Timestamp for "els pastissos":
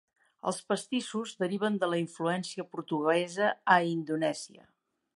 0.51-1.33